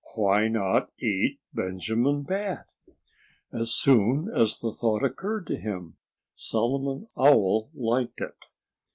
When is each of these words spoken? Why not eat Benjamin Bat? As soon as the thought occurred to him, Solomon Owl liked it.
Why 0.15 0.47
not 0.47 0.89
eat 0.97 1.39
Benjamin 1.53 2.23
Bat? 2.23 2.71
As 3.53 3.69
soon 3.71 4.29
as 4.33 4.57
the 4.57 4.71
thought 4.71 5.03
occurred 5.05 5.45
to 5.45 5.55
him, 5.55 5.97
Solomon 6.33 7.05
Owl 7.15 7.69
liked 7.75 8.19
it. 8.19 8.45